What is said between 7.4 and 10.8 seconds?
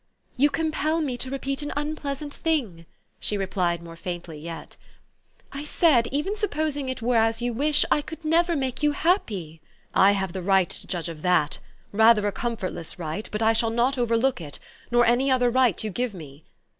wish, I could never make you happy." "I have the right